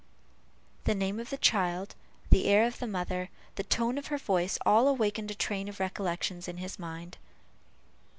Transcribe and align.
The 0.85 0.95
name 0.95 1.19
of 1.19 1.29
the 1.29 1.37
child, 1.37 1.93
the 2.31 2.45
air 2.45 2.65
of 2.65 2.79
the 2.79 2.87
mother, 2.87 3.29
the 3.53 3.61
tone 3.61 3.99
of 3.99 4.07
her 4.07 4.17
voice, 4.17 4.57
all 4.65 4.87
awakened 4.87 5.29
a 5.29 5.35
train 5.35 5.67
of 5.69 5.79
recollections 5.79 6.47
in 6.47 6.57
his 6.57 6.79
mind. 6.79 7.19